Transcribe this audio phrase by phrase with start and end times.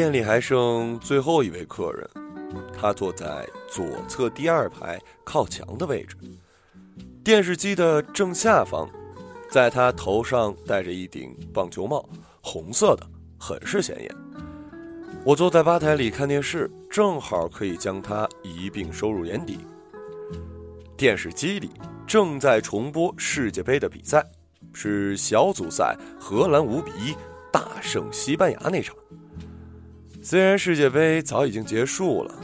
[0.00, 2.08] 店里还剩最后一位客人，
[2.72, 6.16] 他坐在左侧第二排靠墙的位置，
[7.22, 8.88] 电视机的正下方，
[9.50, 12.08] 在他头上戴着一顶棒球帽，
[12.40, 13.06] 红色的，
[13.38, 14.16] 很是显眼。
[15.22, 19.58] 我坐在吧台里看电视，正好可以将他一并收入眼底。
[20.96, 21.70] 电视机里
[22.06, 24.24] 正在重播世界杯的比赛，
[24.72, 27.14] 是小组赛，荷兰五比一
[27.52, 28.96] 大胜西班牙那场。
[30.22, 32.34] 虽然世界杯早已经结束了，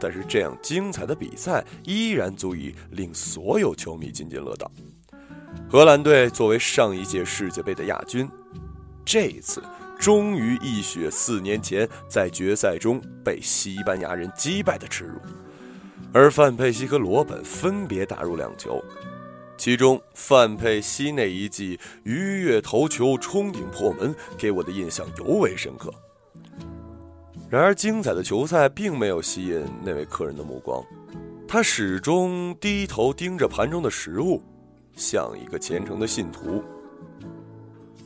[0.00, 4.70] 但是这样精彩的比赛依然足以令所有球迷津津乐道。
[5.68, 8.28] 荷兰队作为上一届世界杯的亚军，
[9.04, 9.62] 这一次
[9.96, 15.20] 终于一雪四年前在决赛中被西班牙人击败的耻辱。
[16.12, 18.82] 而范佩西和罗本分别打入两球，
[19.56, 25.94] 其中范佩西那一记鱼跃头球冲顶破门，给我的印象尤为深刻。
[27.50, 30.84] 然而，精彩的球赛并没有吸引那位客人的目光，
[31.48, 34.40] 他始终低头盯着盘中的食物，
[34.94, 36.62] 像一个虔诚的信徒。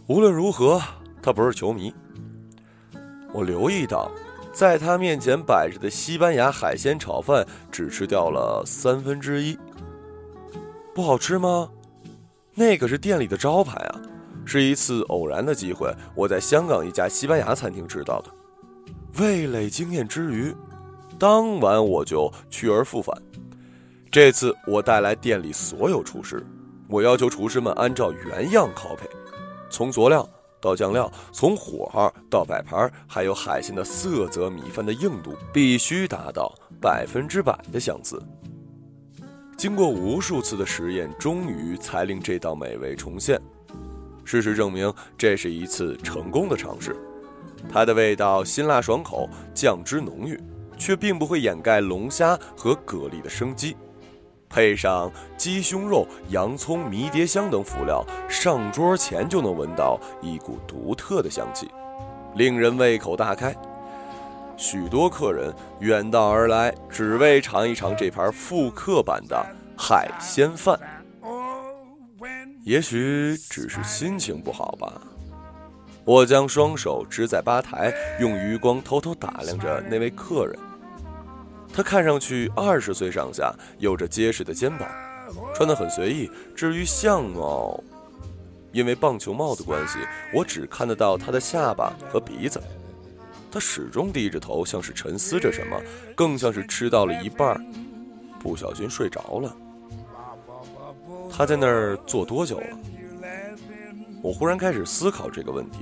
[0.06, 0.80] 无论如何，
[1.22, 1.94] 他不是球迷。
[3.34, 4.10] 我留意到，
[4.50, 9.58] 在他面前摆着的西班牙海鲜炒饭只吃掉了三分之一。
[10.94, 11.68] 不好吃吗？
[12.54, 14.00] 那可是店里的招牌啊！
[14.46, 18.30] 是一次偶然的机会，我在香港一家西班牙餐厅吃到的。
[19.18, 20.52] 味蕾惊艳之余，
[21.20, 23.16] 当晚我就去而复返。
[24.10, 26.44] 这次我带来店里所有厨师，
[26.88, 29.08] 我要求厨师们按照原样拷配，
[29.70, 30.28] 从佐料
[30.60, 38.20] 到酱料，从火候到摆盘，还有海鲜的色泽、米饭的硬度，必须达到百分之百的相似。
[39.56, 43.40] 经过无数次的实验，终于才令这道美味重现。
[44.24, 46.96] 事实证明，这是一次成功的尝试。
[47.68, 50.40] 它的味道辛辣爽口，酱汁浓郁，
[50.76, 53.76] 却并不会掩盖龙虾和蛤蜊的生机。
[54.48, 61.68] 配上鸡胸肉、洋葱、迷迭香等辅料，上桌前就能闻到一股独特的香气，
[62.36, 63.52] 令人胃口大开。
[64.56, 69.44] 许多客人远道而来，只为尝一尝这盘复刻版的
[69.76, 70.78] 海鲜饭。
[72.62, 75.02] 也许只是心情不好吧。
[76.04, 80.58] 我将双手支在吧台，用余光偷偷打量着那位客人。
[81.72, 84.88] 他看上去二十岁上下，有着结实的肩膀，
[85.54, 86.30] 穿得很随意。
[86.54, 87.82] 至于相貌，
[88.70, 89.98] 因为棒球帽的关系，
[90.34, 92.60] 我只看得到他的下巴和鼻子。
[93.50, 95.80] 他始终低着头，像是沉思着什么，
[96.14, 97.64] 更像是吃到了一半，
[98.38, 99.56] 不小心睡着了。
[101.30, 102.78] 他在那儿坐多久了？
[104.24, 105.80] 我忽然开始思考这个问题。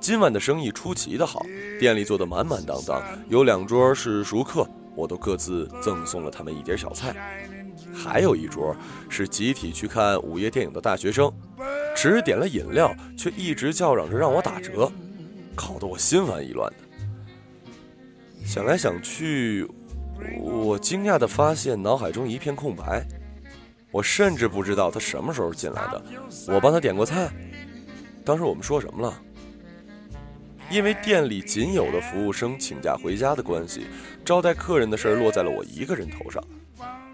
[0.00, 1.46] 今晚的生意出奇的好，
[1.78, 4.66] 店里坐得满满当当，有两桌是熟客，
[4.96, 7.14] 我都各自赠送了他们一碟小菜。
[7.94, 8.74] 还有一桌
[9.08, 11.32] 是集体去看午夜电影的大学生，
[11.94, 14.90] 只点了饮料，却一直叫嚷着让我打折，
[15.54, 18.44] 搞得我心烦意乱的。
[18.44, 19.70] 想来想去，
[20.40, 23.06] 我惊讶地发现脑海中一片空白，
[23.92, 26.04] 我甚至不知道他什么时候进来的。
[26.48, 27.32] 我帮他点过菜。
[28.24, 29.20] 当时我们说什么了？
[30.70, 33.86] 因为店里仅有的服务生请假回家的关系，
[34.24, 36.42] 招待客人的事儿落在了我一个人头上。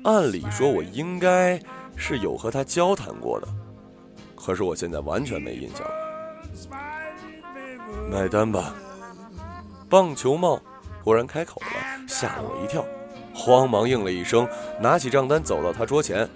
[0.04, 1.60] 按理说，我应该
[1.96, 3.48] 是有和他交谈过的，
[4.36, 5.94] 可是我现在完全没印象了。
[8.08, 8.74] 买单吧。
[9.88, 10.62] 棒球帽
[11.02, 12.84] 忽然开口了，吓了我一跳，
[13.34, 14.48] 慌忙应了一声，
[14.80, 16.28] 拿起账单走到他桌前。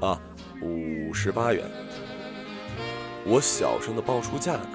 [0.00, 0.20] 啊，
[0.60, 1.64] 五十八元。
[3.28, 4.68] 我小声的报出价格，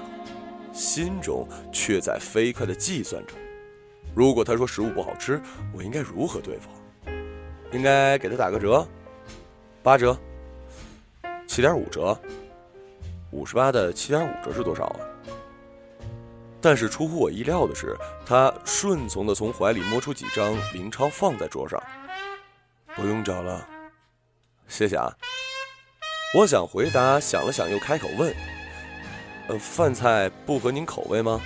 [0.74, 3.32] 心中却在飞快的计算着：
[4.14, 5.40] 如果他说食物不好吃，
[5.74, 6.68] 我应该如何对付？
[7.72, 8.86] 应该给他打个折，
[9.82, 10.14] 八折，
[11.46, 12.14] 七点五折，
[13.30, 15.00] 五十八的七点五折是多少啊？
[16.60, 17.96] 但是出乎我意料的是，
[18.26, 21.82] 他顺从的从怀里摸出几张零钞放在桌上，
[22.94, 23.66] 不用找了，
[24.68, 25.10] 谢谢啊。
[26.34, 28.34] 我想回答，想了想，又开口问
[29.48, 31.38] ：“呃，饭菜不合您口味吗？”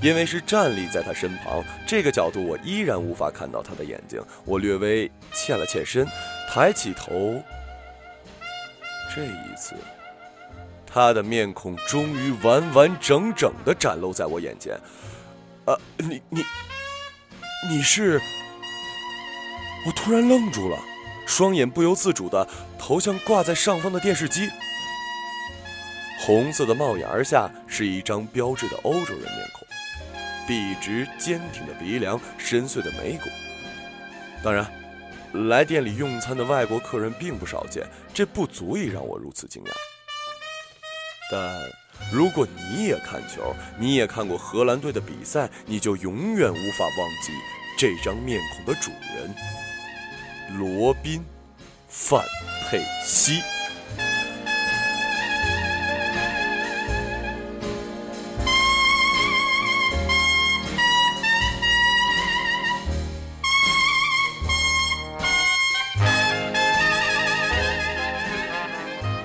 [0.00, 4.20] 因为是站立在他身旁，这个角度我依然无法看到他的眼睛。
[4.44, 6.06] 我略微欠了欠身，
[6.50, 7.40] 抬起头。
[9.14, 9.74] 这一次，
[10.86, 14.74] 他的面孔终于完完整整的展露在我眼前。
[15.66, 16.42] 啊，你你
[17.70, 18.20] 你是？
[19.86, 20.78] 我突然愣住了。
[21.26, 22.46] 双眼不由自主地
[22.78, 24.48] 投向挂在上方的电视机，
[26.20, 29.66] 红色的帽檐下是一张标志的欧洲人面孔，
[30.46, 33.28] 笔直坚挺的鼻梁，深邃的眉骨。
[34.42, 34.70] 当然，
[35.48, 39.70] 来店里用餐的外国客人并不少见，这不足以让我如此惊讶。
[41.32, 41.70] 但
[42.12, 47.32] 如果你也看球，你也看过荷兰队的比赛，你就永远无法忘记
[47.78, 49.34] 这张面孔的主人——
[50.52, 51.20] 罗宾·
[51.88, 52.24] 范
[52.68, 53.40] 佩西。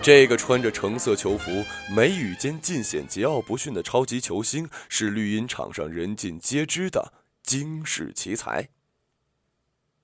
[0.01, 1.63] 这个穿着橙色球服、
[1.95, 7.13] 眉宇间尽显桀骜不驯的超级球星，是绿茵场上人尽皆知的
[7.43, 8.69] 惊世奇才。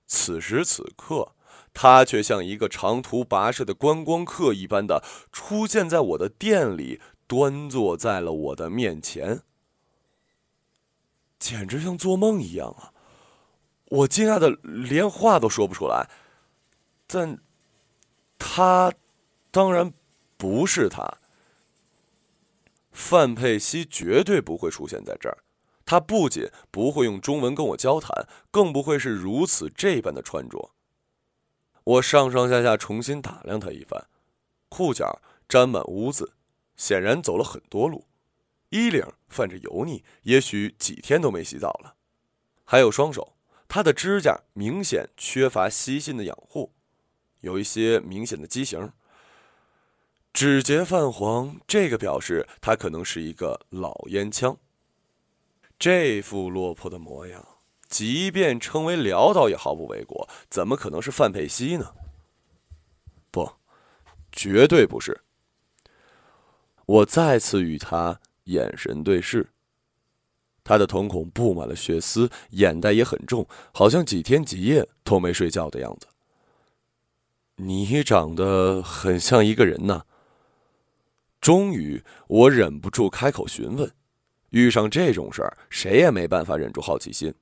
[0.07, 1.33] 此时此刻，
[1.73, 9.41] 他却像一个长途跋涉的观光客一般的出现在我的店里，端坐在了我的面前，
[11.39, 12.93] 简直像做梦一样啊！
[13.89, 16.09] 我惊讶的连话都说不出来，
[17.07, 17.39] 但
[18.37, 18.93] 他。
[19.51, 19.93] 当然
[20.35, 21.17] 不是他，
[22.91, 25.44] 范佩西绝对不会出现在这儿。
[25.85, 30.71] 他不仅不会用中文跟我交谈，更不会是如此这般的穿着。
[31.83, 34.07] 我上上下下重新打量他一番，
[34.69, 36.33] 裤脚沾满污渍，
[36.75, 38.07] 显然走了很多路；
[38.69, 41.95] 衣领泛着油腻，也许几天都没洗澡了。
[42.63, 46.73] 还有双手，他的指甲明显缺乏细心的养护，
[47.41, 48.91] 有一些明显的畸形。
[50.33, 54.57] 指节泛黄，这个表示他可能是一个老烟枪。
[55.77, 57.45] 这副落魄的模样，
[57.87, 60.27] 即便称为潦倒也毫不为过。
[60.49, 61.93] 怎么可能是范佩西呢？
[63.31, 63.51] 不，
[64.31, 65.21] 绝对不是。
[66.85, 69.49] 我再次与他眼神对视，
[70.63, 76.07] 他的瞳孔布满了血丝，眼袋也很重，好像几天几夜都没睡觉的样子。
[77.57, 80.05] 你长得很像一个人呐。
[81.41, 83.91] 终于，我忍不住开口询问
[84.49, 87.33] ：“遇上这种事儿，谁也没办法忍住好奇心。”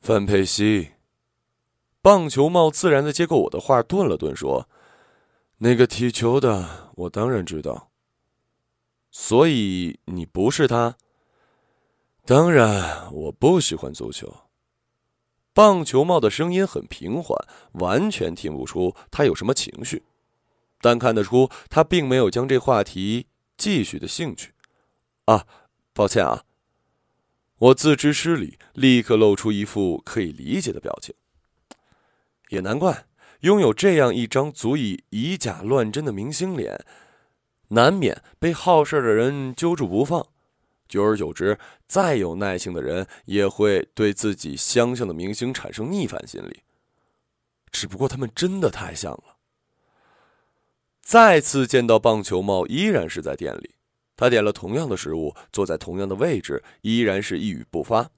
[0.00, 0.92] 范佩西，
[2.00, 4.68] 棒球帽自然的接过我的话，顿了顿说
[5.58, 7.90] ：“那个踢球的，我当然知道。
[9.10, 10.96] 所以你不是他？
[12.24, 14.34] 当然，我不喜欢足球。”
[15.52, 17.36] 棒球帽的声音很平缓，
[17.72, 20.04] 完全听不出他有什么情绪。
[20.80, 23.26] 但看得出，他并没有将这话题
[23.58, 24.54] 继续的兴趣。
[25.26, 25.46] 啊，
[25.92, 26.44] 抱歉啊。
[27.58, 31.14] 我自知失礼，立刻露出一副可以理解的表情。
[32.48, 33.06] 也难怪，
[33.40, 36.84] 拥有这样一张足以以假乱真的明星脸，
[37.68, 40.26] 难免被好事的人揪住不放。
[40.88, 46.62] 久而久之，再有耐性的人也会对自己相像的明星产生逆反心理。
[47.70, 49.36] 只不过他们真的太像了。
[51.00, 53.76] 再次见到棒球帽，依然是在店里。
[54.20, 58.10] 他点了同样的食物，坐在同样的位置，依然是一语不发，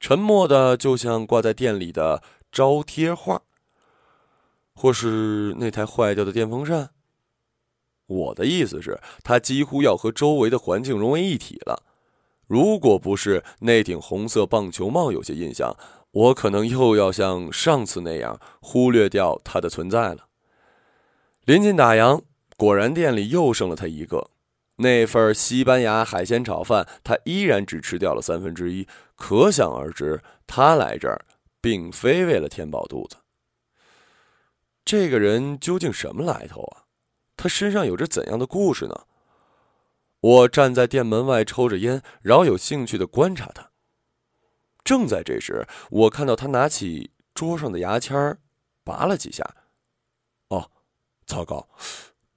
[0.00, 3.42] 沉默的就像挂在店里的招贴画，
[4.74, 6.92] 或是那台坏掉的电风扇。
[8.06, 11.82] 我的意思是，他几乎要和周围的环境融为一体了。
[12.46, 15.76] 如果不是那顶红色棒球帽有些印象，
[16.10, 20.26] 我可能又要像上次那样忽略掉它的存在了。
[21.44, 22.22] 临近打烊。
[22.56, 24.30] 果然，店里又剩了他一个。
[24.80, 28.88] 那份西班牙海鲜炒饭，他依然只吃掉了三分之一。
[29.14, 31.26] 可想而知，他来这儿
[31.60, 33.16] 并非为了填饱肚子。
[34.84, 36.84] 这个人究竟什么来头啊？
[37.36, 39.06] 他身上有着怎样的故事呢？
[40.20, 43.70] 我站在店门外抽着烟，饶有兴趣的观察他。
[44.82, 48.38] 正在这时，我看到他拿起桌上的牙签儿
[48.82, 49.44] 拔了几下。
[50.48, 50.70] 哦，
[51.26, 51.68] 糟糕！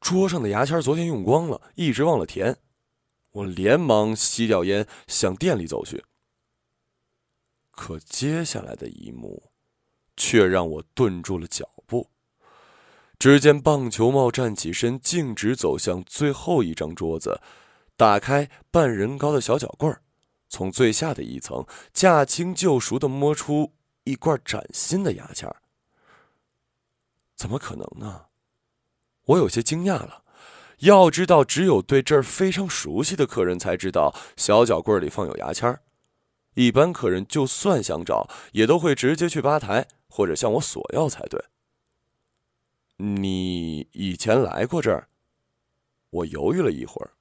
[0.03, 2.57] 桌上的牙签昨天用光了，一直忘了填。
[3.31, 6.03] 我连忙吸掉烟，向店里走去。
[7.71, 9.51] 可接下来的一幕，
[10.17, 12.11] 却让我顿住了脚步。
[13.17, 17.41] 只见棒球帽站起身，径直走向最后一张桌子，
[17.95, 20.01] 打开半人高的小脚柜儿
[20.49, 23.71] 从最下的一层驾轻就熟的摸出
[24.03, 25.49] 一罐崭新的牙签
[27.35, 28.25] 怎么可能呢？
[29.25, 30.23] 我有些惊讶了，
[30.79, 35.81] 要知道，只有对这儿非常熟悉的客人才知道小脚柜里放有牙签儿
[36.55, 41.43] 一般客人就算想找，也都会直接去吧台或者向我索要才对。
[42.97, 45.07] 你以前来过这儿？
[46.09, 47.11] 我犹豫了一会儿，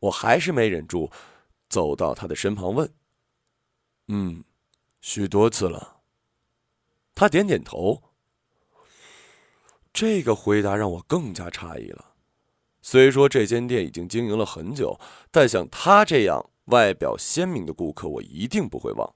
[0.00, 1.10] 我还是没忍住，
[1.68, 2.92] 走到他的身旁问
[4.08, 4.42] ：“嗯，
[5.00, 6.00] 许多次了。
[7.14, 8.02] 他点点头。
[9.94, 12.16] 这个回答让我更加诧异了。
[12.82, 19.14] 虽说这间店已经经营了很久，但像他这样外表鲜明的顾客，我一定不会忘。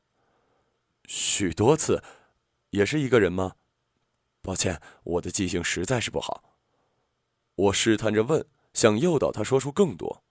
[1.06, 2.02] 许多次，
[2.70, 3.56] 也是一个人吗？
[4.40, 6.44] 抱歉，我的记性实在是不好。
[7.56, 10.22] 我试探着问，想诱导他说出更多。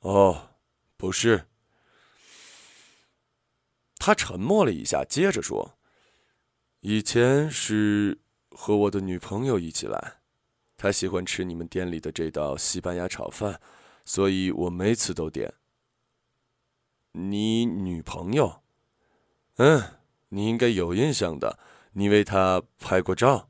[0.00, 0.50] 哦，
[0.98, 1.46] 不是。
[3.96, 5.78] 他沉默了一下，接着说
[6.80, 8.18] ：“以前是
[8.54, 10.18] 和我的女朋友一起来，
[10.76, 13.60] 她喜欢吃你们店里的这道西班牙炒饭，
[14.04, 15.52] 所以我每次都点。”
[17.12, 18.62] 你女朋友？
[19.56, 19.82] 嗯，
[20.30, 21.58] 你应该有印象的，
[21.92, 23.48] 你为她拍过照。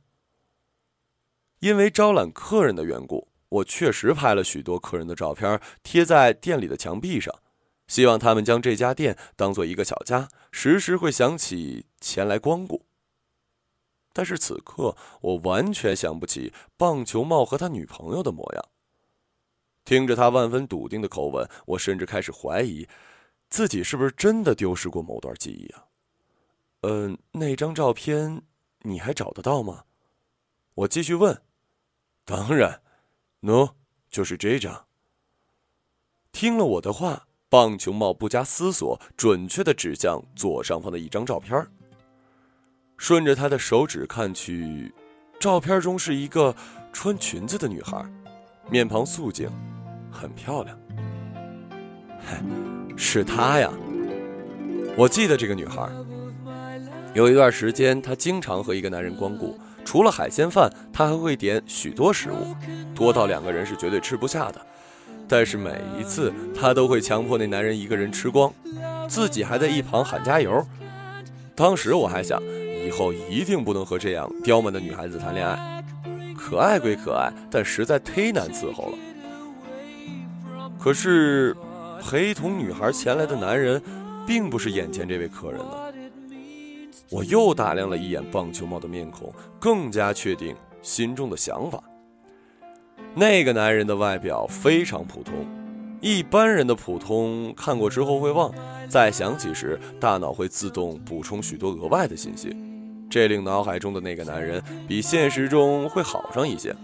[1.61, 7.35] 因为招揽客人的缘故，我确实拍了许多客人的照片，贴在店里的墙壁上，
[7.87, 12.85] 希望他们将这家店当做一个小家，时时会想起前来光顾。
[14.15, 18.65] 但是此刻，我完全想不起棒球帽和他女朋友的模样。
[19.85, 22.89] 听着他万分笃定的口吻，我甚至开始怀疑，
[23.51, 25.85] 自己是不是真的丢失过某段记忆啊？
[26.83, 28.43] 嗯，那张照片
[28.83, 29.85] 你还找得到吗？
[30.75, 31.43] 我继续问。
[32.25, 32.81] 当然，
[33.43, 33.73] 喏，
[34.09, 34.87] 就是这张。
[36.33, 41.67] 听了我的话，棒球帽不加思索，准确的指向左上方的一张照片。
[42.97, 44.93] 顺着他的手指看去，
[45.41, 46.55] 照片中是一个
[46.93, 48.05] 穿裙子的女孩，
[48.71, 49.49] 面庞素净，
[50.11, 50.79] 很漂亮。
[52.21, 52.37] 嘿，
[52.97, 53.71] 是她呀！
[54.97, 55.89] 我记得这个女孩。
[57.13, 59.59] 有一段时间，她经常和一个男人光顾。
[59.85, 62.57] 除了海鲜饭，她还会点许多食物，
[62.95, 64.67] 多到两个人是绝对吃不下的。
[65.29, 68.53] 但是每一次她都会强迫那男人一个人吃光，
[69.09, 70.65] 自己还在一旁喊加油。
[71.55, 72.43] 当时我还想，
[72.97, 75.85] 后一定不能和这样刁蛮的女孩子谈恋爱。
[76.37, 78.99] 可爱归可爱，但实在忒难伺候了。
[80.79, 81.57] 可是，
[82.01, 83.83] 陪同女孩前来的男人，
[84.27, 85.67] 并不是眼前这位客人呢。
[87.11, 91.83] 我又打量了一眼棒球帽的面孔，更加确定心中的想法。
[93.15, 95.35] 那个男人的外表非常普通，
[96.01, 98.53] 一般人的普通看过之后会忘，
[98.89, 102.55] 再想起时，大脑会自动补充许多额外的信息，
[103.11, 106.75] 这令脑海中的那个男人比现实中会好上一些。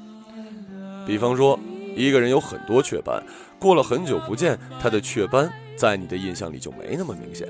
[1.06, 1.58] 比方说，
[1.96, 3.22] 一个人有很多雀斑，
[3.58, 7.48] 过了很久不见，他的雀斑在你的印象里就没那么明显。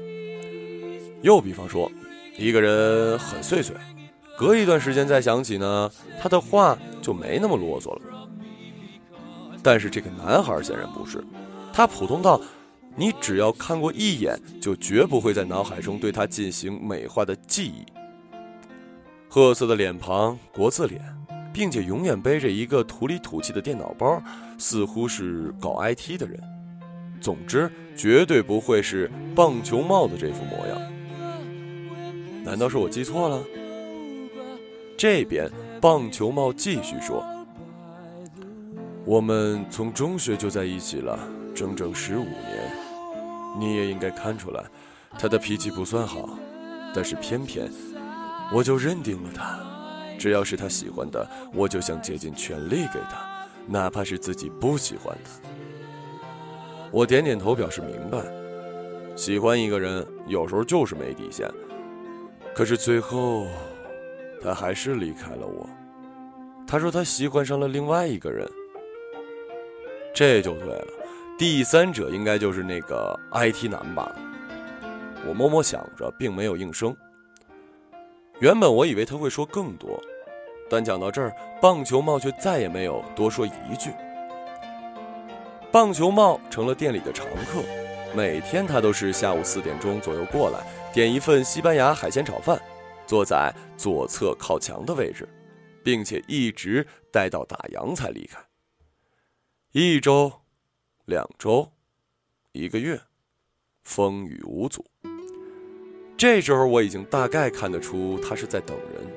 [1.23, 1.91] 又比方说。
[2.39, 3.77] 一个人很碎碎，
[4.39, 8.01] 隔一段时间再想起呢，他的话就没那么啰嗦了。
[9.63, 11.23] 但是这个男孩显然不是，
[11.71, 12.41] 他普通到，
[12.97, 17.85] 你只要看过一眼，就绝不会在脑海中对他进行美化的记忆。
[19.33, 21.01] 褐色的脸庞，国字脸，
[21.53, 24.21] 并且永远背着一个土里土气的电脑包，
[24.59, 26.37] 似乎是搞 IT 的人。
[27.21, 30.83] 总之，绝对不会是棒球帽的这副模样。
[32.43, 33.41] 难道是我记错了？
[34.97, 35.49] 这边
[35.81, 37.25] 棒球帽继续说
[39.07, 41.17] ：“我们从中学就在一起了，
[41.55, 42.73] 整整十五年。
[43.61, 44.65] 你也应该看出来，
[45.17, 46.37] 他的脾气不算好，
[46.93, 47.71] 但是偏偏
[48.53, 49.59] 我就认定了他。
[50.19, 55.49] 只要是他喜欢的，我就想竭尽全力给他，哪怕是自己不喜欢的。”
[56.93, 58.19] 我点点头表示明白。
[59.17, 61.49] 喜欢一个人，有时候就是没底线。
[62.55, 63.47] 可是最后，
[64.43, 65.69] 他还是离开了我。
[66.67, 68.49] 他说他喜欢上了另外一个人，
[70.15, 70.87] 这就对了。
[71.39, 74.15] 第三者应该就是那个 IT 男吧？
[75.27, 76.95] 我默默想着，并没有应声。
[78.41, 80.03] 原本我以为他会说更多，
[80.71, 81.31] 但讲到这儿，
[81.61, 83.91] 棒球帽却再也没有多说一句。
[85.71, 87.63] 棒球帽成了店里的常客，
[88.15, 90.67] 每天他都是下午四点钟左右过来。
[90.91, 92.61] 点一份西班牙海鲜炒饭，
[93.07, 95.29] 坐在左侧靠墙的位置，
[95.85, 98.41] 并且一直待到打烊才离开。
[99.73, 100.33] 一周、
[101.05, 101.71] 两周、
[102.53, 103.03] 一个月，
[103.85, 104.90] 风雨无阻。
[106.21, 109.11] 这时候我已经大概看得出他是在等人。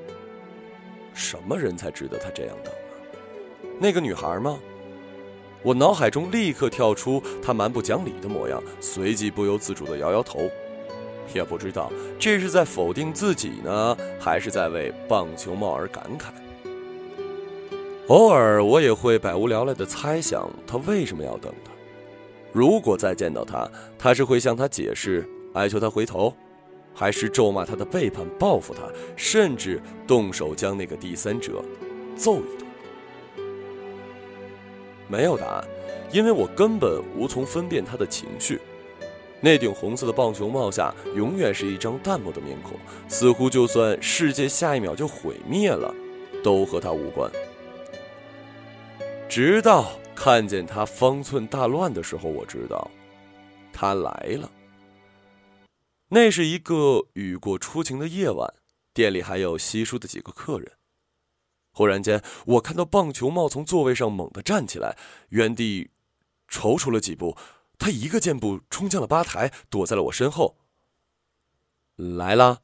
[1.12, 2.96] 什么人才值得他这样等啊？
[3.78, 4.58] 那个女孩吗？
[5.62, 10.50] 我脑海中立刻跳出她蛮不讲理的模样，随即不由自主地摇摇头。
[11.34, 16.28] 也不知道这是在否定自己呢，还是在为棒球帽而感慨。
[18.06, 21.70] 偶尔我也会百无聊赖地猜想他为什么要等他。
[22.50, 26.34] 如果再见到他，他是会向他解释，哀求他回头，
[26.94, 28.82] 还是咒骂他的背叛，报复他，
[29.16, 31.62] 甚至动手将那个第三者
[32.16, 32.66] 揍一顿？
[35.08, 35.64] 没有答案，
[36.12, 38.60] 因为我根本无从分辨他的情绪。
[39.40, 45.94] 那顶红色的棒球帽下，永远是一张淡漠的面孔，似乎就算世界下一秒就毁灭了，
[46.42, 47.30] 都和他无关。
[49.28, 52.90] 直到看见他方寸大乱的时候，我知道，
[53.70, 54.50] 他来了。
[56.14, 58.54] 那是一个雨过初晴的夜晚，
[58.92, 60.78] 店里还有稀疏的几个客人。
[61.72, 64.96] 忽然间，我看到棒球帽从座位上猛地站起来，
[65.30, 65.90] 原地
[66.48, 67.36] 踌躇了几步，
[67.78, 70.56] 他一个箭步冲向了吧台，躲在了我身后。
[71.96, 72.60] 来啦，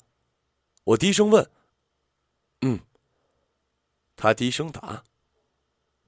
[0.85, 1.51] 我低声问
[2.63, 2.79] ：“嗯。”
[4.15, 5.03] 他低声答：“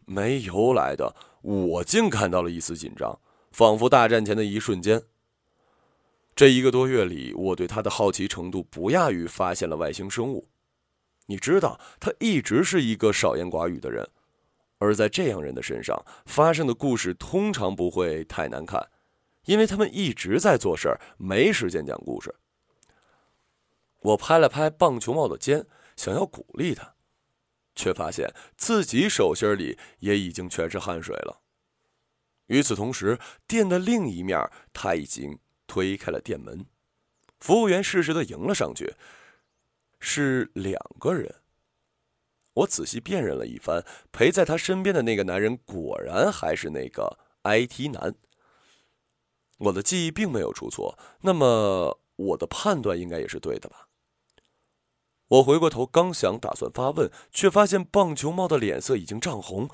[0.07, 3.19] 没由来的。”我竟感到了一丝紧张，
[3.51, 5.03] 仿佛大战前的一瞬间。
[6.43, 10.49] 这一个多月里，我对他的好奇程度不亚于发现了外星生物。
[11.27, 14.11] 你知道，他一直是一个少言寡语的人，
[14.79, 18.91] 而在这样人的身上发生的故事通常不会太难看，
[19.45, 22.35] 因为他们一直在做事儿，没时间讲故事。
[24.01, 26.95] 我拍了拍棒球帽的肩，想要鼓励他，
[27.77, 31.41] 却发现自己手心里也已经全是汗水了。
[32.49, 35.39] 与此同时，店的另一面他已经。
[35.73, 36.67] 推开了店门，
[37.41, 38.95] 服务员适时的迎了上去。
[40.01, 41.37] 是两个人。
[42.53, 48.15] 我仔细辨认了一番，陪在他身边的那个男人果然还是那个 IT 男。
[49.57, 53.89] 我的记忆并没有出错，那么我的判断应该也是对的吧？
[55.29, 59.71] 我回过头，刚想打算发问，却发现棒球帽的脸色已经涨红，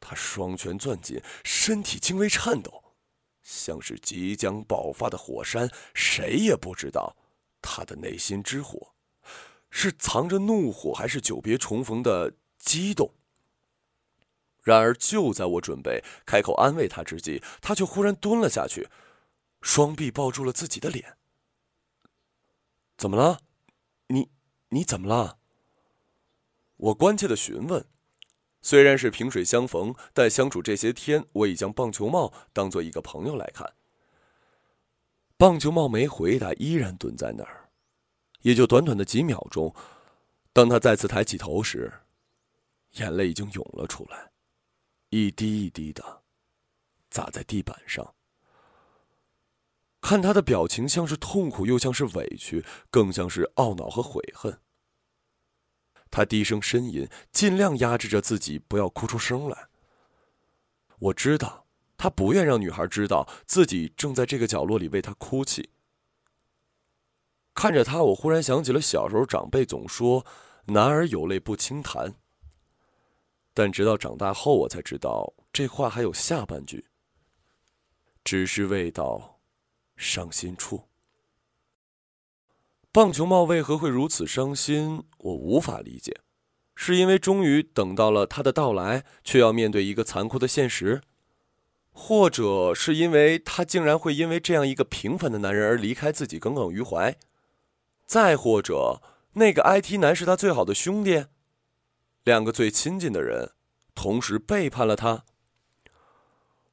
[0.00, 2.79] 他双拳攥紧，身体轻微颤抖。
[3.52, 7.16] 像是即将爆发的火山，谁也不知道
[7.60, 8.92] 他的内心之火
[9.70, 13.12] 是藏着怒火，还是久别重逢的激动。
[14.62, 18.88] 然而，就在我准备开口安慰他之际，他却忽然蹲了下去，
[19.60, 21.16] 双臂抱住了自己的脸。
[22.96, 23.40] 怎么了？
[24.06, 24.30] 你
[24.68, 25.38] 你怎么了？
[26.76, 27.84] 我关切的询问。
[28.62, 33.74] 虽然是萍水相逢，但相处这些天，我已将棒球帽当做一个朋友来看。
[35.36, 37.70] 棒球帽没回答，依然蹲在那儿。
[38.42, 39.74] 也就短短的几秒钟，
[40.52, 41.92] 当他再次抬起头时，
[42.92, 44.30] 眼泪已经涌了出来，
[45.08, 46.22] 一滴一滴的
[47.08, 48.14] 砸在地板上。
[50.00, 54.58] 看他的表情，像是痛苦，又像是委屈，更像是懊恼和悔恨。
[56.10, 59.68] 他低声呻吟，尽量压制着自己，不要哭出声来。
[60.98, 65.70] 我知道，他不愿让女孩知道自己正在这个角落里为他哭泣。
[67.54, 70.26] 看着他，我忽然想起了小时候长辈总说
[70.66, 72.16] “男儿有泪不轻弹”，
[73.54, 76.86] 但直到长大后，我才知道这话还有下半句
[78.24, 79.40] ：“只是未到
[79.96, 80.88] 伤心处。”
[82.92, 85.04] 棒球帽为何会如此伤心？
[85.18, 86.22] 我无法理解，
[86.74, 91.00] 是因为终于等到了他的到来，却要面对一个残酷的现实，
[91.92, 97.16] 或者是因为他竟然会因为这样一个平凡的男人而离开自己耿耿于怀，
[98.06, 99.00] 再或者
[99.34, 101.26] 那个 IT 男是他最好的兄弟，
[102.24, 103.52] 两个最亲近的人
[103.94, 105.24] 同时背叛了他。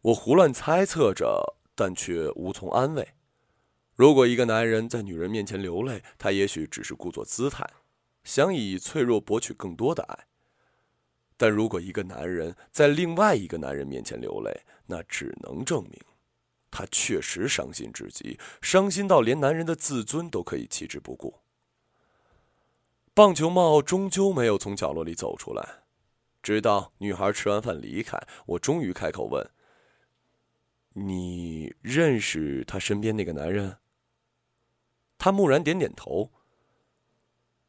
[0.02, 3.10] 我胡乱猜测着，但却无从安慰。
[3.98, 7.68] 如果一个男人在女人面前流泪，他也许只是故作姿态，
[8.24, 10.28] 想以脆弱博取更多的爱。
[11.36, 16.00] 但如果一个男人在另外一个男人面前流泪，那只能证明，
[16.70, 21.40] 他确实伤心至极，伤心到连男人的自尊都可以弃之不顾。
[23.16, 25.68] 棒球帽终究没有从角落里走出来，
[26.44, 29.50] 直到女孩吃完饭离开，我终于开口问
[30.94, 33.78] ：“你认识他身边那个男人？”
[35.18, 36.32] 他木然点点头。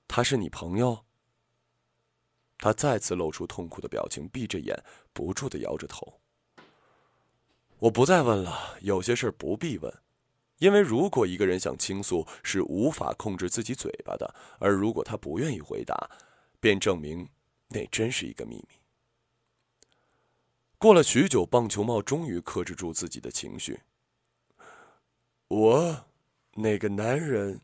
[0.06, 1.04] 他是你朋友？
[2.56, 4.82] 他再次露出痛苦的表情，闭着眼，
[5.12, 6.20] 不住的摇着头。
[7.78, 10.02] 我不再问了，有些事不必问，
[10.58, 14.26] 因为如果一个人想倾诉，是无法控制自己嘴巴的；
[14.58, 16.10] 而如果他不愿意回答，
[16.58, 17.28] 便证明
[17.68, 18.68] 那真是一个秘密。
[20.78, 23.82] 过了许久，棒球帽终于克制住自己的情绪。
[25.46, 26.07] 我。
[26.60, 27.60] 那个男人，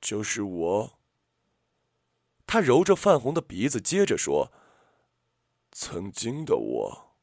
[0.00, 0.98] 就是我。
[2.46, 4.50] 他揉着泛红的鼻子，接着说
[5.72, 7.16] ：“曾经的我。”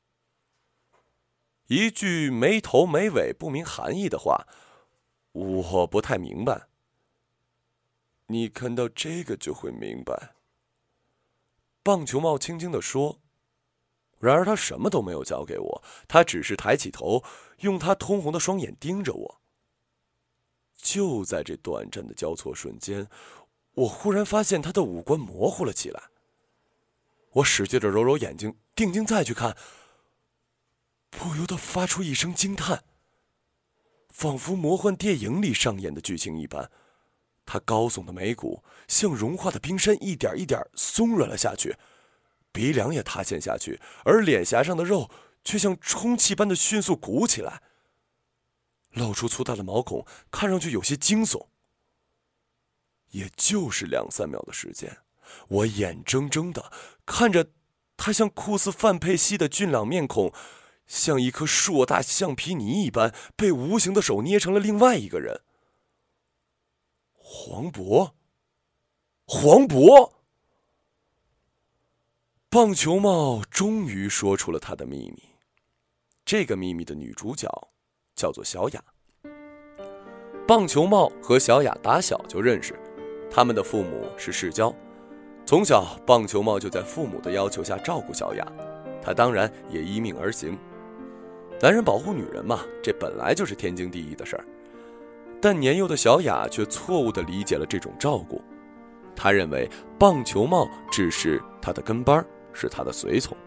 [1.66, 4.48] 一句没头没尾、不明含义的话，
[5.32, 6.68] 我不太明白。
[8.28, 10.36] 你看到这个就会明白。”
[11.82, 13.20] 棒球帽轻轻地说。
[14.20, 17.24] 然而他什么都没有交给我，他只是抬起头，
[17.60, 19.39] 用他通红的双眼盯着我。
[20.82, 23.08] 就在这短暂的交错瞬间，
[23.74, 26.04] 我忽然发现他的五官模糊了起来。
[27.34, 29.56] 我使劲的揉揉眼睛，定睛再去看，
[31.10, 32.84] 不由得发出一声惊叹。
[34.10, 36.72] 仿佛魔幻电影里上演的剧情一般，
[37.46, 41.78] 他高耸的眉骨像融化的冰山，一点一点松软了下去，
[42.52, 45.10] 鼻梁也塌陷下去，而脸颊上的肉
[45.44, 47.62] 却像充气般的迅速鼓起来，
[48.92, 51.48] 露出粗大的毛孔，看上去有些惊悚。
[53.10, 55.00] 也就是两三秒的时间，
[55.48, 56.72] 我眼睁睁的
[57.06, 57.52] 看着
[57.98, 60.34] 他像酷似范佩西的俊朗面孔。
[60.86, 65.42] 像一颗硕大橡皮泥一般，被无形的手捏成了另外一个人。
[67.14, 68.14] 黄渤，
[69.26, 70.14] 黄渤，
[72.50, 75.30] 棒球帽终于说出了他的秘密。
[76.26, 77.69] 这个秘密的女主角
[78.20, 78.84] 叫做小雅。
[80.46, 82.78] 棒球帽和小雅打小就认识，
[83.32, 84.76] 他们的父母是世交。
[85.46, 88.46] 从小，棒球帽就在父母的要求下照顾小雅，
[89.02, 90.58] 他当然也依命而行。
[91.62, 94.46] 男人保护女人嘛，这本来就是天经地义的事儿。
[95.42, 98.42] 但年幼的小雅却错误地理解了这种照顾，
[99.16, 103.38] 她认为棒球帽只是她的跟班，是她的随从。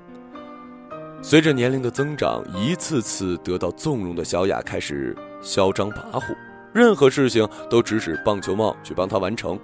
[1.24, 6.36] 随着年龄的增长，一次次得到纵容的小雅开始嚣张跋扈，
[6.74, 9.56] 任何事情都指使棒球帽去帮她完成，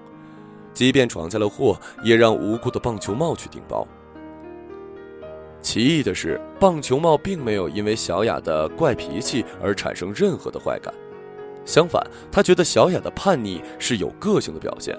[0.72, 3.84] 即便闯下了祸，也让无辜的棒球帽去顶包。
[5.60, 10.94] 奇异的是，棒球帽并没有因为小雅的怪脾气而产生任何的坏感，
[11.64, 14.96] 相反，他觉得小雅的叛逆是有个性的表现。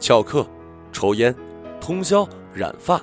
[0.00, 0.46] 翘课、
[0.92, 1.34] 抽烟、
[1.78, 3.00] 通宵、染发，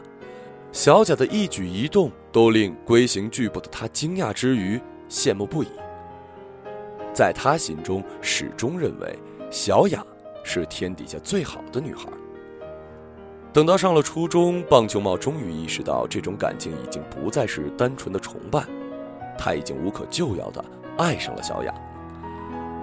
[0.71, 4.77] 小贾的一举一动都令龟行巨步的他惊讶之余
[5.09, 5.69] 羡慕不已。
[7.13, 9.17] 在他心中，始终认为
[9.49, 10.05] 小雅
[10.43, 12.09] 是天底下最好的女孩。
[13.53, 18.65] 等到上了初中，棒球帽终于意识到，这种感情已经不再是单纯的崇拜，
[19.37, 20.61] 他已经无可救药的
[20.97, 21.73] 爱上了小雅。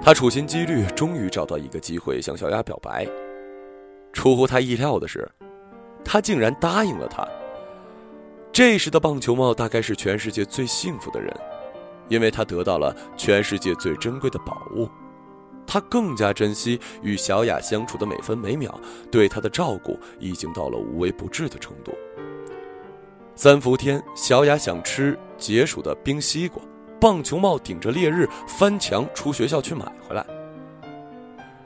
[0.02, 3.06] 他处心积虑，终于找到一个机会向小雅表白。
[4.14, 5.30] 出乎他意料的是，
[6.02, 7.28] 他竟然答应了他。
[8.52, 11.34] 这时的棒球帽大概是全世界最幸福的人，
[12.08, 14.86] 因为他得到了全世界最珍贵的宝物。
[15.66, 18.78] 他更加珍惜与小雅相处的每分每秒，
[19.10, 21.94] 对她的照顾已经到了无微不至的程度。
[23.34, 26.62] 三伏天，小雅想吃解暑的冰西瓜，
[27.00, 30.26] 棒球帽顶着烈日翻墙出学校去买回来。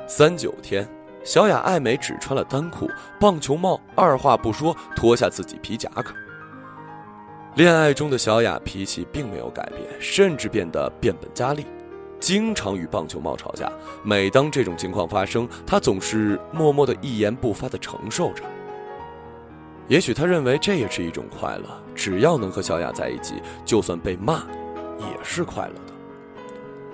[0.06, 0.88] 三九天，
[1.24, 6.14] 小雅爱美只穿了单裤，棒球帽二话不说脱下自己皮夹克。
[7.56, 11.64] 恋爱中的小雅脾气并没有改变，甚至变得变本加厉。
[12.20, 18.42] 经常与棒球帽吵架，每当这种情况发生，他总是默默的一言不发的承受着。
[19.88, 21.64] 也许他认为这也是一种快乐，
[21.94, 24.44] 只要能和小雅在一起，就算被骂，
[24.98, 26.92] 也是快乐的。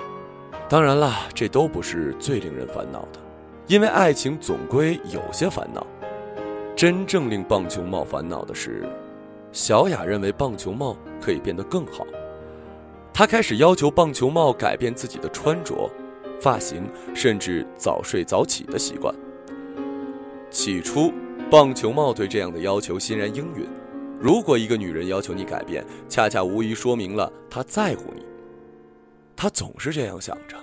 [0.69, 3.19] 当然了，这都不是最令人烦恼的，
[3.67, 5.85] 因为爱情总归有些烦恼。
[6.77, 8.89] 真正令棒球帽烦恼的是，
[9.53, 12.07] 小雅认为棒球帽可以变得更好。
[13.13, 15.91] 她开始要求棒球帽改变自己的穿着、
[16.41, 19.15] 发型，甚至早睡早起的习惯。
[20.51, 21.13] 起初，
[21.51, 23.67] 棒球帽对这样的要求欣然应允。
[24.19, 28.25] 如果一个女人要求你改变，恰恰无疑说明了她在乎你。
[29.35, 30.57] 他总是这样想着，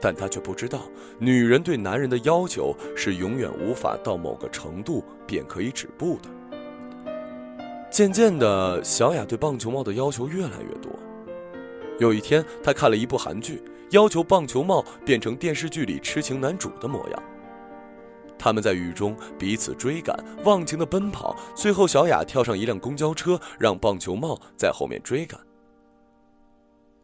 [0.00, 0.82] 但他却不知道，
[1.18, 6.28] 女人对男人的要求是永远无法到某个程度便可以止步的。
[7.90, 10.92] 渐渐的，小雅对棒球帽的要求越来越多。
[11.98, 17.22] 有一天，她看了一部韩剧，要求棒球帽变成电视剧里痴情男主的模样。
[18.38, 21.34] 他们在雨中彼此追赶，忘情的奔跑。
[21.56, 25.40] 最后，小雅跳上一辆公交车，让棒球帽在后面追赶。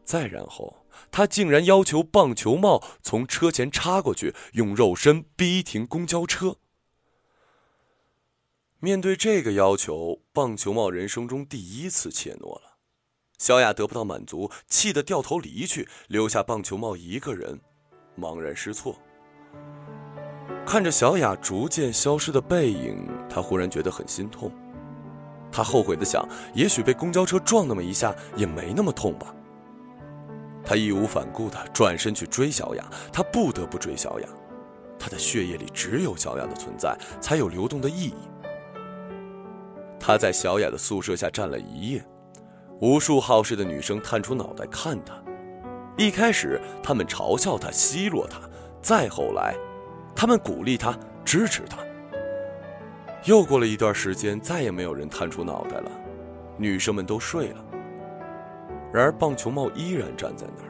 [0.04, 6.56] 再然后，他竟然要求棒球帽从车前插过去，用肉身逼停公交车。
[8.84, 12.76] 面对这个要求，棒球帽人生中第一次怯懦了。
[13.38, 17.58] 小雅得不到满足，气得掉头离去，留下棒球帽一个人，
[18.14, 19.00] 茫然失措。
[20.66, 24.52] 看着小雅逐渐消失的背影，他忽然觉得很心痛。
[25.50, 29.34] 他后悔的想，也许被公交车撞那么一下也没那么痛吧。
[30.62, 34.28] 他义无反顾的转身去追小雅，他不得不追小雅。
[34.98, 38.14] 他的血液里只有小雅的存在，才有流动的意义。
[40.06, 42.04] 他在小雅的宿舍下站了一夜，
[42.78, 45.14] 无数好事的女生探出脑袋看他。
[45.96, 48.38] 一开始，他们嘲笑他、奚落他；
[48.82, 49.54] 再后来，
[50.14, 51.78] 他们鼓励他、支持他。
[53.24, 55.90] 又过了一段时间，再也没有人探出脑袋了，
[56.58, 57.64] 女生们都睡了。
[58.92, 60.68] 然而，棒球帽依然站在那儿。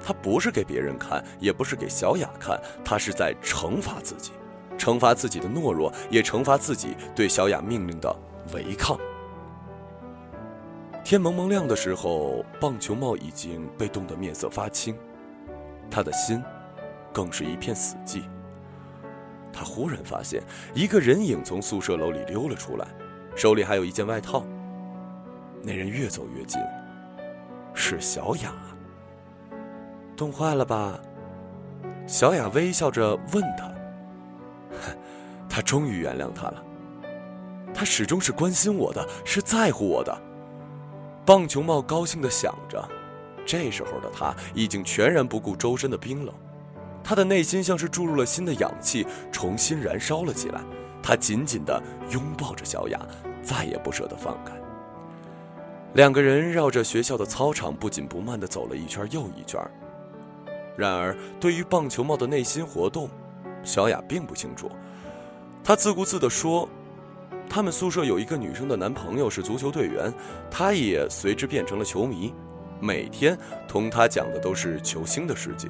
[0.00, 4.30] 他不是给别人看，也不是给小雅看，他是在惩罚自己，
[4.78, 8.16] 惩罚自己的懦弱，也惩罚自己对小雅命令的
[8.54, 8.98] 违抗。
[11.04, 14.96] 天蒙蒙亮的时候，棒球帽已经被冻得面色发青，
[15.90, 16.42] 他的心
[17.12, 18.22] 更是一片死寂。
[19.52, 20.42] 他忽然发现，
[20.74, 22.86] 一个人影从宿舍楼里溜了出来，
[23.34, 24.44] 手里还有一件外套。
[25.62, 26.60] 那人越走越近，
[27.74, 28.52] 是小雅。
[30.16, 30.98] 冻坏了吧？
[32.06, 33.72] 小雅微笑着问他。
[35.48, 36.64] 他终于原谅他了。
[37.82, 40.16] 他始终是关心我的，是在乎我的。
[41.26, 42.88] 棒球帽高兴的想着，
[43.44, 46.32] 这时候的他已经全然不顾周身的冰冷。
[47.02, 50.60] 他的内心像是注入了新的氧气，重新燃烧了起来。
[51.02, 53.00] 他紧紧地拥抱着小雅，
[53.42, 54.52] 再也不舍得放开。
[55.94, 59.60] 两个人绕着学校的操场不紧不慢地走了一圈又一圈。
[60.76, 63.10] 然而，对于棒球帽的内心活动，
[63.64, 64.70] 小雅并不清楚。
[65.64, 66.68] 她自顾自地说
[67.48, 70.12] ：“他们宿舍有一个女生的男朋友是足球队员，
[70.50, 72.32] 她也随之变成了球迷，
[72.80, 75.68] 每天同他讲的都是球星的事迹。”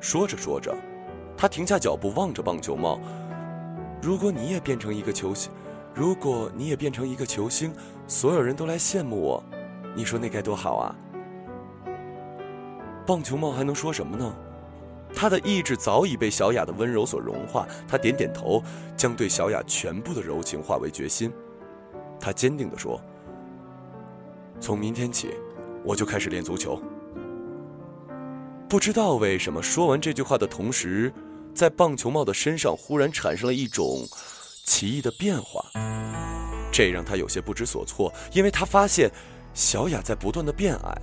[0.00, 0.74] 说着说着，
[1.36, 2.98] 他停下脚步，望着棒球帽。
[4.02, 5.52] 如果你也变成一个球星，
[5.94, 7.72] 如果你也变成一个球星，
[8.06, 9.44] 所有人都来羡慕我，
[9.94, 10.96] 你说那该多好啊！
[13.06, 14.34] 棒球帽还能说什么呢？
[15.14, 17.66] 他的意志早已被小雅的温柔所融化。
[17.88, 18.62] 他点点头，
[18.96, 21.32] 将对小雅全部的柔情化为决心。
[22.18, 23.00] 他坚定地说
[24.60, 25.34] ：“从明天起，
[25.84, 26.80] 我就开始练足球。”
[28.68, 31.12] 不知道为什么，说完这句话的同时，
[31.52, 34.06] 在棒球帽的身上忽然产生了一种
[34.64, 35.64] 奇异的变化，
[36.70, 39.10] 这让他有些不知所措，因为他发现
[39.52, 41.02] 小雅在不断的变矮。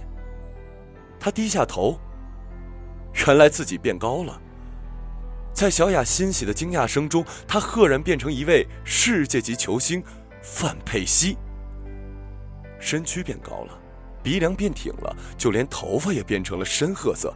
[1.19, 1.99] 他低下头，
[3.25, 4.39] 原来自己变高了。
[5.53, 10.03] 在小雅欣喜的惊讶声中，他赫然变成一位世界级球星
[10.41, 11.35] 范佩西。
[12.79, 13.77] 身躯变高了，
[14.21, 17.33] 鼻梁变挺了，就连头发也变成了深褐色。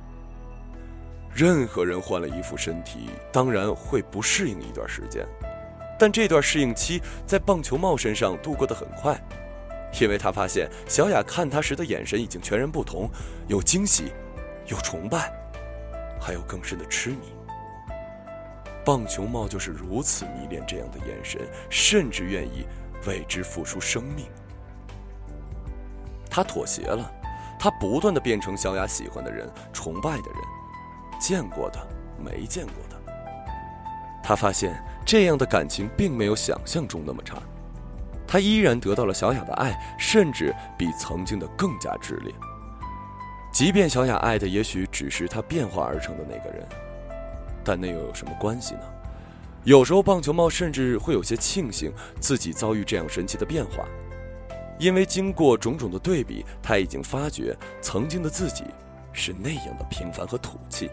[1.33, 5.25] 任何人换了一副身体，当然会不适应一段时间，
[5.97, 9.19] 但这段适应期在棒球帽身上度过的很快，
[9.99, 13.09] 因为他发现小雅看他时的眼神已经全然不同，
[13.47, 14.11] 有惊喜，
[14.67, 15.33] 有崇拜，
[16.21, 17.33] 还有更深的痴迷。
[18.85, 22.65] 棒球帽就是如此迷恋这样的眼神，甚至愿意
[23.07, 24.25] 为之付出生命。
[26.29, 27.11] 他妥协了，
[27.59, 30.41] 他不断的变成小雅喜欢的人，崇拜的人。
[31.19, 32.99] 见过的，没见过的。
[34.23, 37.37] 他发现这样的感情并没有想象中那么差，
[38.25, 42.33] 他依然得到了小雅的爱，甚至比曾经的更加炽烈。
[43.51, 46.65] 即便小雅爱的也许只是他变化而成的那个人，
[47.63, 48.81] 但那又有什么关系呢？
[49.63, 53.85] 有时候棒球帽甚至会有些庆幸自己遭遇这样神奇的变化，
[54.79, 58.63] 因为经过种种的对比，他已经发觉曾经的自己
[59.13, 60.89] 是那样的平凡和土气。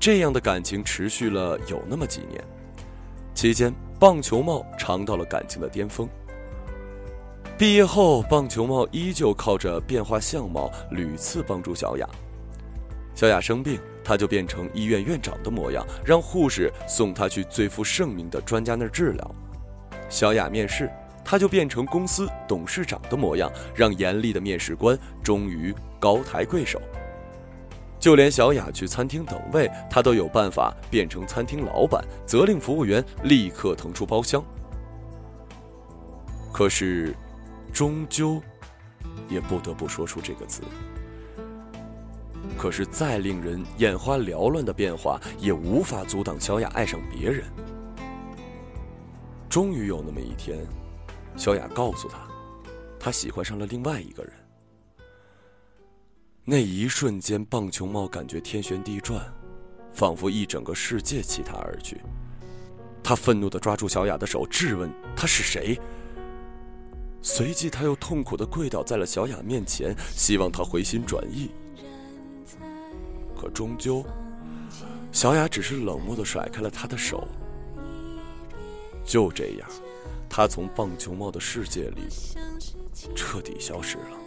[0.00, 2.42] 这样的感情持续了有那么几年，
[3.34, 6.08] 期间棒球帽尝到了感情的巅峰。
[7.58, 12.08] 毕业后，棒球帽依旧靠着变化相貌屡次帮助小雅。
[13.16, 19.34] 小雅生病，他就变成医院院长的模样，让护士送他去最负盛名的专家那儿治疗。
[20.08, 20.88] 小雅面试，
[21.24, 26.80] 他就变成公司董事长的模样，让严厉的面试官终于高抬贵手。
[27.98, 34.40] 就连小雅去餐厅等位，他都有办法变成餐厅老板，责令服务员立刻腾出包厢。
[36.52, 37.14] 可是，
[37.72, 38.42] 终究
[39.28, 40.62] 也不得不说出这个字。
[42.56, 47.44] 可是，再令人眼花缭乱的变化，也无法阻挡小雅爱上别人。
[49.48, 50.66] 终于有那么一天，
[51.36, 52.26] 小雅告诉他，
[52.98, 54.32] 她喜欢上了另外一个人。
[56.44, 59.22] 那一瞬间，棒球帽感觉天旋地转，
[59.92, 62.00] 仿佛一整个世界弃他而去。
[63.02, 65.78] 他愤怒地抓住小雅的手，质问她是谁。
[67.20, 71.50] 随即，他又痛苦地跪倒在了小雅面前，希望她回心转意。
[73.40, 74.04] 可终究，
[75.12, 77.26] 小雅只是冷漠的甩开了他的手。
[79.04, 79.68] 就这样，
[80.28, 82.02] 他从棒球帽的世界里
[83.14, 84.18] 彻底消失了。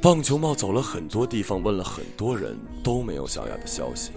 [0.00, 4.12] 棒球帽走了很多地方，问了很多人，都没有小雅的消息。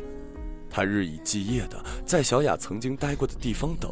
[0.69, 3.91] 他日以继夜的在小雅曾经待过的地方等，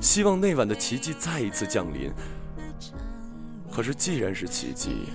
[0.00, 2.12] 希望那晚的奇迹再一次降临。
[3.70, 5.06] 可是，既然是奇迹，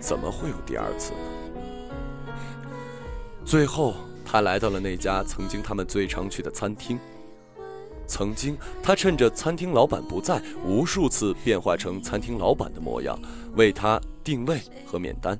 [0.00, 2.32] 怎么会有第二次呢？
[3.44, 3.94] 最后，
[4.24, 6.98] 他来到了那家曾经他们最常去的餐厅。
[8.06, 13.18] 曾经，他趁着餐厅老板不在，无数次变化成餐厅老板的模样，
[13.54, 15.38] 为他定位和免单。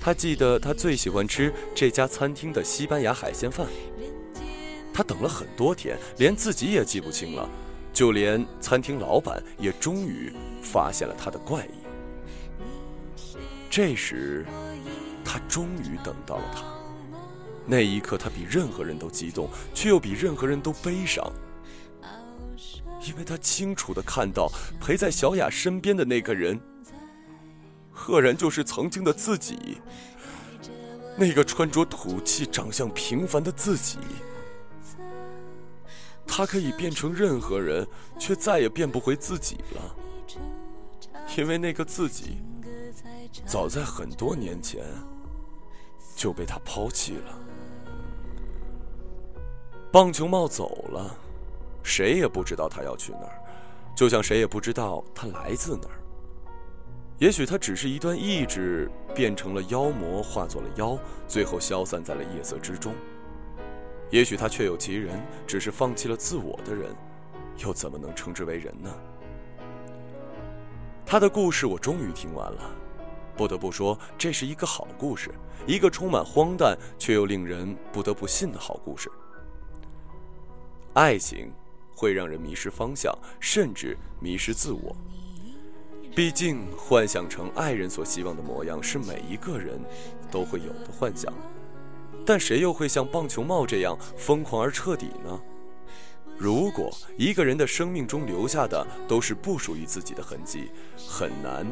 [0.00, 3.66] 他记得他最喜欢吃这家餐厅的西班牙海鲜饭。
[5.00, 7.48] 他等了很多天，连自己也记不清了，
[7.90, 10.30] 就连餐厅老板也终于
[10.62, 11.70] 发现了他的怪异。
[13.70, 14.44] 这时，
[15.24, 16.62] 他终于等到了他。
[17.64, 21.32] 那一刻，他比任何人都激动，却又比任何人都悲伤，
[23.02, 26.60] 因为他清楚的看到陪在小雅身边的那个人，
[27.90, 29.80] 赫然就是曾经的自己，
[31.16, 33.96] 那个穿着土气、长相平凡的自己。
[36.32, 37.84] 他可以变成任何人，
[38.16, 39.96] 却再也变不回自己了，
[41.36, 42.38] 因为那个自己，
[43.44, 44.84] 早在很多年前
[46.14, 47.38] 就被他抛弃了。
[49.90, 51.14] 棒球帽走了，
[51.82, 53.42] 谁也不知道他要去哪儿，
[53.96, 56.00] 就像谁也不知道他来自哪儿。
[57.18, 62.94] 也许他只是一段意志变成了妖魔，化作了妖，最后消散在了夜色之中。
[64.10, 66.94] 也许他确有其人，只是放弃了自我的人，
[67.58, 68.92] 又怎么能称之为人呢？
[71.06, 72.70] 他的故事我终于听完了，
[73.36, 75.30] 不得不说，这是一个好故事，
[75.66, 79.10] 一个充满荒诞却又令人不得不信的好故事。
[80.94, 81.52] 爱情
[81.94, 84.94] 会让人迷失方向，甚至迷失自我。
[86.16, 89.80] 毕竟，幻想成爱人所希望的模样，是每一个人
[90.32, 91.32] 都会有的幻想。
[92.30, 95.40] 但谁又会像棒球帽这样疯狂而彻底呢？
[96.38, 96.88] 如果
[97.18, 100.70] 一个人的生命中留下的都是不属于自己的痕迹，
[101.08, 101.66] 很难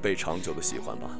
[0.00, 1.10] 被长久的喜欢吧？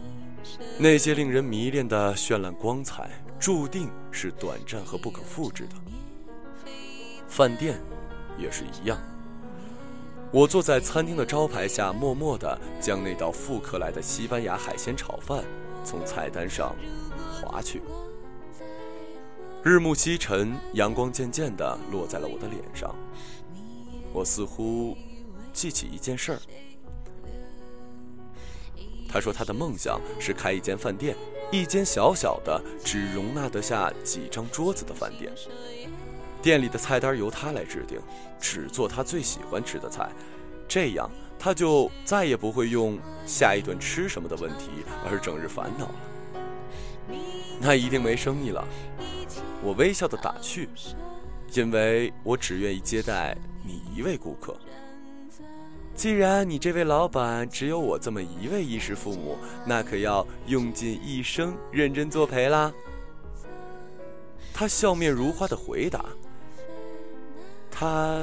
[0.79, 5.75] 那些令人迷恋的绚烂光彩，注定是短暂和不可复制的。
[7.29, 7.79] 饭店，
[8.39, 8.99] 也是一样。
[10.31, 15.45] 我坐在餐厅的招牌下，默默地将那道复刻来的西班牙海鲜炒饭
[15.85, 16.75] 从菜单上
[17.31, 17.83] 划去。
[19.63, 22.95] 日暮西沉，阳光渐渐地落在了我的脸上。
[24.11, 24.97] 我似乎
[25.53, 26.39] 记起一件事儿。
[29.07, 31.15] 他说他的梦想是开一间饭店，
[31.53, 35.31] 一间小小的，只容纳得下几张桌子的饭店。
[36.41, 38.01] 店里的菜单由他来制定，
[38.41, 40.11] 只做他最喜欢吃的菜，
[40.67, 44.71] 这样他就再也不会用下一顿吃什么的问题
[45.05, 45.95] 而整日烦恼了。
[47.61, 48.67] 那一定没生意了。
[49.63, 50.69] 我微笑的打趣，
[51.53, 54.57] 因为我只愿意接待你一位顾客。
[55.95, 62.73] 既然你这位老板只有我这么一位衣食父母，那可要用尽一生认真作陪啦。
[64.55, 66.05] 他笑面如花的回答。
[67.71, 68.19] 他，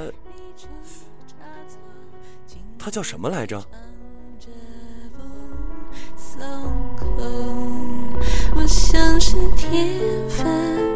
[2.78, 3.62] 他叫什么来着？
[8.56, 9.68] 我像是铁
[10.28, 10.87] 粉。